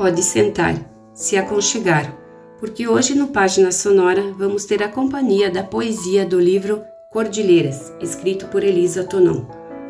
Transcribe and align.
Pode 0.00 0.22
sentar, 0.22 0.76
se 1.12 1.36
aconchegar, 1.36 2.18
porque 2.58 2.88
hoje 2.88 3.14
no 3.14 3.26
Página 3.26 3.70
Sonora 3.70 4.32
vamos 4.32 4.64
ter 4.64 4.82
a 4.82 4.88
companhia 4.88 5.50
da 5.50 5.62
poesia 5.62 6.24
do 6.24 6.40
livro 6.40 6.82
Cordilheiras, 7.10 7.92
escrito 8.00 8.46
por 8.46 8.64
Elisa 8.64 9.04
Tonon, 9.04 9.44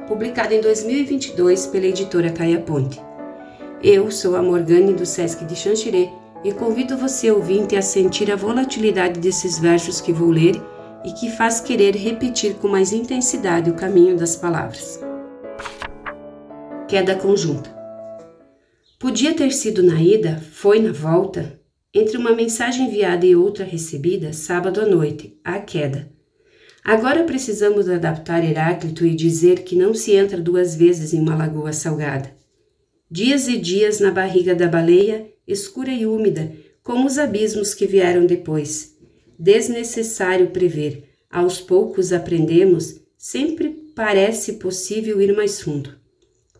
publicado 0.08 0.52
em 0.52 0.60
2022 0.60 1.68
pela 1.68 1.86
editora 1.86 2.32
Caia 2.32 2.58
Ponte. 2.58 3.00
Eu 3.80 4.10
sou 4.10 4.34
a 4.34 4.42
Morgane 4.42 4.94
do 4.94 5.06
Sesc 5.06 5.44
de 5.44 5.54
Xanxerê 5.54 6.10
e 6.42 6.50
convido 6.50 6.98
você 6.98 7.30
ouvinte 7.30 7.76
a 7.76 7.82
sentir 7.82 8.32
a 8.32 8.36
volatilidade 8.36 9.20
desses 9.20 9.60
versos 9.60 10.00
que 10.00 10.12
vou 10.12 10.30
ler 10.30 10.60
e 11.04 11.12
que 11.12 11.30
faz 11.30 11.60
querer 11.60 11.94
repetir 11.94 12.54
com 12.54 12.66
mais 12.66 12.92
intensidade 12.92 13.70
o 13.70 13.74
caminho 13.74 14.16
das 14.16 14.34
palavras. 14.34 14.98
Queda 16.88 17.14
conjunta. 17.14 17.79
Podia 19.00 19.32
ter 19.32 19.50
sido 19.50 19.82
na 19.82 19.98
ida, 19.98 20.36
foi 20.52 20.78
na 20.78 20.92
volta, 20.92 21.58
entre 21.94 22.18
uma 22.18 22.34
mensagem 22.34 22.86
enviada 22.86 23.24
e 23.24 23.34
outra 23.34 23.64
recebida, 23.64 24.34
sábado 24.34 24.78
à 24.78 24.84
noite, 24.84 25.40
a 25.42 25.58
queda. 25.58 26.12
Agora 26.84 27.24
precisamos 27.24 27.88
adaptar 27.88 28.44
Heráclito 28.44 29.06
e 29.06 29.16
dizer 29.16 29.64
que 29.64 29.74
não 29.74 29.94
se 29.94 30.12
entra 30.12 30.38
duas 30.38 30.76
vezes 30.76 31.14
em 31.14 31.20
uma 31.20 31.34
lagoa 31.34 31.72
salgada. 31.72 32.36
Dias 33.10 33.48
e 33.48 33.56
dias 33.56 34.00
na 34.00 34.10
barriga 34.10 34.54
da 34.54 34.68
baleia, 34.68 35.32
escura 35.48 35.90
e 35.90 36.04
úmida, 36.04 36.52
como 36.82 37.06
os 37.06 37.16
abismos 37.16 37.72
que 37.72 37.86
vieram 37.86 38.26
depois. 38.26 38.98
Desnecessário 39.38 40.50
prever, 40.50 41.04
aos 41.30 41.58
poucos 41.58 42.12
aprendemos, 42.12 43.00
sempre 43.16 43.70
parece 43.96 44.58
possível 44.58 45.22
ir 45.22 45.34
mais 45.34 45.58
fundo. 45.58 45.99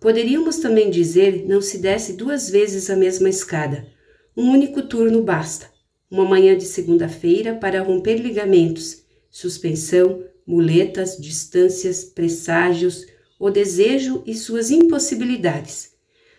Poderíamos 0.00 0.56
também 0.56 0.90
dizer 0.90 1.44
não 1.46 1.60
se 1.60 1.76
desce 1.76 2.14
duas 2.14 2.48
vezes 2.48 2.88
a 2.88 2.96
mesma 2.96 3.28
escada. 3.28 3.86
Um 4.34 4.50
único 4.50 4.82
turno 4.82 5.22
basta. 5.22 5.70
Uma 6.10 6.24
manhã 6.24 6.56
de 6.56 6.64
segunda-feira 6.64 7.54
para 7.54 7.82
romper 7.82 8.16
ligamentos, 8.16 9.04
suspensão, 9.30 10.24
muletas, 10.46 11.18
distâncias, 11.18 12.02
presságios, 12.02 13.06
o 13.38 13.50
desejo 13.50 14.22
e 14.26 14.34
suas 14.34 14.70
impossibilidades. 14.70 15.92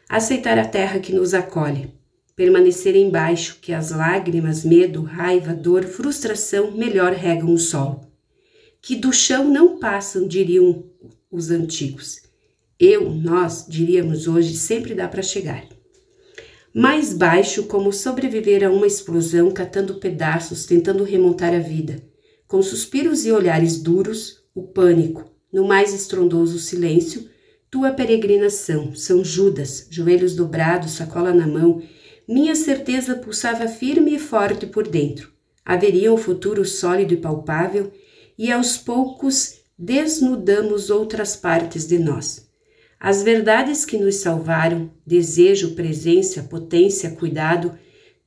Aceitar 0.09 0.57
a 0.57 0.67
terra 0.67 0.99
que 0.99 1.13
nos 1.13 1.35
acolhe. 1.35 1.93
Permanecer 2.35 2.95
embaixo, 2.95 3.59
que 3.61 3.71
as 3.71 3.91
lágrimas, 3.91 4.65
medo, 4.65 5.03
raiva, 5.03 5.53
dor, 5.53 5.83
frustração 5.83 6.71
melhor 6.71 7.13
regam 7.13 7.53
o 7.53 7.59
sol. 7.59 8.11
Que 8.81 8.95
do 8.95 9.13
chão 9.13 9.47
não 9.47 9.77
passam, 9.77 10.27
diriam 10.27 10.83
os 11.31 11.51
antigos 11.51 12.30
eu, 12.83 13.11
nós, 13.11 13.67
diríamos 13.69 14.27
hoje, 14.27 14.55
sempre 14.55 14.95
dá 14.95 15.07
para 15.07 15.21
chegar. 15.21 15.63
Mais 16.73 17.13
baixo, 17.13 17.67
como 17.67 17.93
sobreviver 17.93 18.63
a 18.65 18.71
uma 18.71 18.87
explosão, 18.87 19.51
catando 19.51 19.99
pedaços, 19.99 20.65
tentando 20.65 21.03
remontar 21.03 21.53
a 21.53 21.59
vida. 21.59 22.01
Com 22.47 22.59
suspiros 22.63 23.23
e 23.23 23.31
olhares 23.31 23.79
duros, 23.79 24.41
o 24.55 24.63
pânico, 24.63 25.29
no 25.53 25.67
mais 25.67 25.93
estrondoso 25.93 26.57
silêncio, 26.57 27.29
tua 27.69 27.91
peregrinação, 27.91 28.95
São 28.95 29.23
Judas, 29.23 29.87
joelhos 29.91 30.35
dobrados, 30.35 30.93
sacola 30.93 31.31
na 31.33 31.45
mão, 31.45 31.83
minha 32.27 32.55
certeza 32.55 33.15
pulsava 33.15 33.67
firme 33.67 34.15
e 34.15 34.19
forte 34.19 34.65
por 34.65 34.87
dentro. 34.87 35.31
Haveria 35.63 36.11
um 36.11 36.17
futuro 36.17 36.65
sólido 36.65 37.13
e 37.13 37.17
palpável, 37.17 37.91
e 38.37 38.51
aos 38.51 38.75
poucos 38.75 39.59
desnudamos 39.77 40.89
outras 40.89 41.35
partes 41.35 41.85
de 41.87 41.99
nós. 41.99 42.49
As 43.03 43.23
verdades 43.23 43.83
que 43.83 43.97
nos 43.97 44.17
salvaram, 44.17 44.91
desejo, 45.03 45.73
presença, 45.73 46.43
potência, 46.43 47.09
cuidado, 47.09 47.75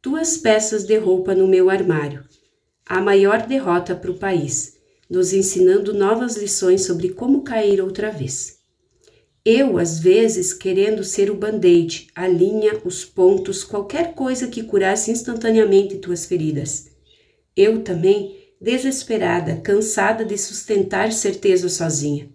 tuas 0.02 0.36
peças 0.36 0.84
de 0.84 0.98
roupa 0.98 1.32
no 1.32 1.46
meu 1.46 1.70
armário. 1.70 2.24
A 2.84 3.00
maior 3.00 3.46
derrota 3.46 3.94
para 3.94 4.10
o 4.10 4.18
país, 4.18 4.76
nos 5.08 5.32
ensinando 5.32 5.94
novas 5.94 6.36
lições 6.36 6.84
sobre 6.84 7.10
como 7.10 7.44
cair 7.44 7.80
outra 7.80 8.10
vez. 8.10 8.58
Eu, 9.44 9.78
às 9.78 10.00
vezes, 10.00 10.52
querendo 10.52 11.04
ser 11.04 11.30
o 11.30 11.36
band-aid, 11.36 12.08
a 12.12 12.26
linha, 12.26 12.80
os 12.84 13.04
pontos, 13.04 13.62
qualquer 13.62 14.12
coisa 14.14 14.48
que 14.48 14.64
curasse 14.64 15.08
instantaneamente 15.08 15.98
tuas 15.98 16.26
feridas. 16.26 16.90
Eu 17.56 17.84
também, 17.84 18.36
desesperada, 18.60 19.54
cansada 19.60 20.24
de 20.24 20.36
sustentar 20.36 21.12
certeza 21.12 21.68
sozinha. 21.68 22.28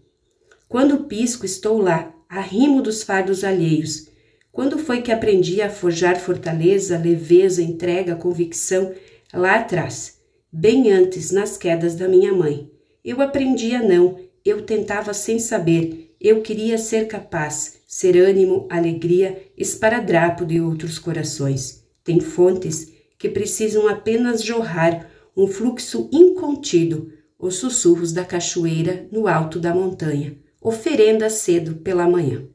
Quando 0.69 1.03
pisco, 1.03 1.45
estou 1.45 1.77
lá, 1.79 2.15
arrimo 2.29 2.83
dos 2.83 3.01
fardos 3.01 3.43
alheios. 3.43 4.07
Quando 4.51 4.77
foi 4.77 5.01
que 5.01 5.11
aprendi 5.11 5.63
a 5.63 5.69
forjar 5.69 6.19
fortaleza, 6.19 6.95
leveza, 6.95 7.61
entrega, 7.63 8.15
convicção? 8.15 8.93
Lá 9.33 9.55
atrás, 9.55 10.19
bem 10.51 10.91
antes, 10.91 11.31
nas 11.31 11.57
quedas 11.57 11.95
da 11.95 12.07
minha 12.07 12.31
mãe. 12.31 12.69
Eu 13.03 13.19
aprendi 13.21 13.73
a 13.73 13.81
não, 13.81 14.19
eu 14.45 14.61
tentava 14.61 15.11
sem 15.13 15.39
saber, 15.39 16.15
eu 16.21 16.41
queria 16.41 16.77
ser 16.77 17.07
capaz, 17.07 17.79
ser 17.87 18.15
ânimo, 18.17 18.67
alegria, 18.69 19.41
esparadrapo 19.57 20.45
de 20.45 20.61
outros 20.61 20.99
corações. 20.99 21.83
Tem 22.03 22.19
fontes 22.19 22.93
que 23.17 23.29
precisam 23.29 23.87
apenas 23.87 24.43
jorrar 24.43 25.09
um 25.35 25.47
fluxo 25.47 26.09
incontido, 26.11 27.11
os 27.39 27.55
sussurros 27.55 28.11
da 28.11 28.25
cachoeira 28.25 29.07
no 29.11 29.27
alto 29.27 29.59
da 29.59 29.73
montanha 29.73 30.35
oferenda 30.61 31.29
cedo 31.29 31.75
pela 31.75 32.07
manhã. 32.07 32.45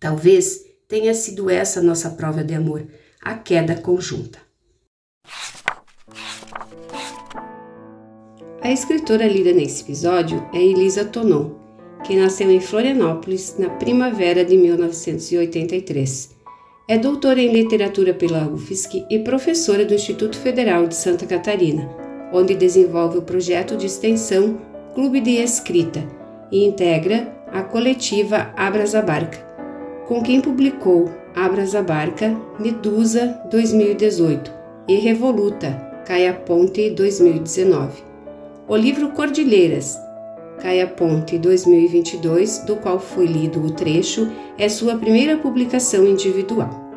Talvez 0.00 0.64
tenha 0.86 1.14
sido 1.14 1.50
essa 1.50 1.82
nossa 1.82 2.10
prova 2.10 2.42
de 2.42 2.54
amor, 2.54 2.86
a 3.20 3.34
queda 3.34 3.76
conjunta. 3.76 4.38
A 8.60 8.72
escritora 8.72 9.26
lida 9.26 9.52
nesse 9.52 9.82
episódio 9.82 10.46
é 10.52 10.62
Elisa 10.62 11.04
Tonon, 11.04 11.54
que 12.04 12.16
nasceu 12.16 12.50
em 12.50 12.60
Florianópolis 12.60 13.56
na 13.58 13.70
primavera 13.70 14.44
de 14.44 14.56
1983. 14.56 16.36
É 16.88 16.96
doutora 16.96 17.40
em 17.40 17.52
literatura 17.52 18.14
pela 18.14 18.48
UFSC 18.48 19.04
e 19.10 19.18
professora 19.18 19.84
do 19.84 19.94
Instituto 19.94 20.38
Federal 20.38 20.86
de 20.86 20.94
Santa 20.94 21.26
Catarina, 21.26 21.88
onde 22.32 22.54
desenvolve 22.54 23.18
o 23.18 23.22
projeto 23.22 23.76
de 23.76 23.86
extensão 23.86 24.58
Clube 24.94 25.20
de 25.20 25.32
Escrita, 25.32 26.17
e 26.50 26.64
integra 26.64 27.32
a 27.52 27.62
coletiva 27.62 28.52
Abras 28.56 28.94
a 28.94 29.02
Barca, 29.02 29.38
com 30.06 30.22
quem 30.22 30.40
publicou 30.40 31.10
Abras 31.34 31.74
a 31.74 31.82
Barca, 31.82 32.36
Medusa 32.58 33.40
2018 33.50 34.52
e 34.88 34.96
Revoluta, 34.96 35.70
Caia 36.06 36.32
Ponte 36.32 36.90
2019. 36.90 38.02
O 38.66 38.76
livro 38.76 39.10
Cordilheiras, 39.10 39.98
Caia 40.60 40.86
Ponte 40.86 41.38
2022, 41.38 42.60
do 42.60 42.76
qual 42.76 42.98
foi 42.98 43.26
lido 43.26 43.64
o 43.64 43.70
trecho, 43.70 44.30
é 44.58 44.68
sua 44.68 44.96
primeira 44.96 45.36
publicação 45.36 46.06
individual. 46.06 46.88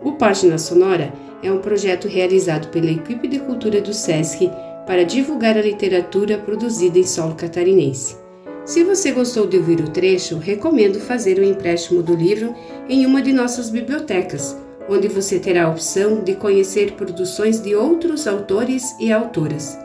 O 0.00 0.12
Página 0.12 0.58
Sonora 0.58 1.12
é 1.42 1.50
um 1.50 1.58
projeto 1.58 2.08
realizado 2.08 2.68
pela 2.68 2.90
equipe 2.90 3.28
de 3.28 3.40
cultura 3.40 3.80
do 3.80 3.92
SESC 3.92 4.50
para 4.92 5.06
divulgar 5.06 5.56
a 5.56 5.62
literatura 5.62 6.36
produzida 6.36 6.98
em 6.98 7.02
solo 7.02 7.34
catarinense. 7.34 8.14
Se 8.62 8.84
você 8.84 9.10
gostou 9.10 9.46
de 9.46 9.56
ouvir 9.56 9.80
o 9.80 9.88
trecho, 9.88 10.36
recomendo 10.36 11.00
fazer 11.00 11.38
o 11.38 11.42
empréstimo 11.42 12.02
do 12.02 12.14
livro 12.14 12.54
em 12.90 13.06
uma 13.06 13.22
de 13.22 13.32
nossas 13.32 13.70
bibliotecas, 13.70 14.54
onde 14.86 15.08
você 15.08 15.38
terá 15.38 15.64
a 15.64 15.70
opção 15.70 16.22
de 16.22 16.34
conhecer 16.34 16.92
produções 16.92 17.58
de 17.62 17.74
outros 17.74 18.26
autores 18.26 18.94
e 19.00 19.10
autoras. 19.10 19.78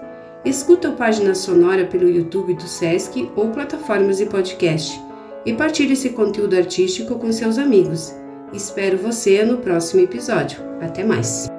Escuta 0.44 0.90
a 0.90 0.92
página 0.92 1.34
sonora 1.34 1.86
pelo 1.86 2.10
YouTube 2.10 2.56
do 2.56 2.68
SESC 2.68 3.32
ou 3.34 3.48
plataformas 3.52 4.18
de 4.18 4.26
podcast 4.26 5.02
e 5.46 5.54
partilhe 5.54 5.94
esse 5.94 6.10
conteúdo 6.10 6.58
artístico 6.58 7.16
com 7.16 7.32
seus 7.32 7.58
amigos. 7.58 8.14
Espero 8.52 8.98
você 8.98 9.42
no 9.46 9.60
próximo 9.60 10.02
episódio. 10.02 10.60
Até 10.82 11.06
mais! 11.06 11.57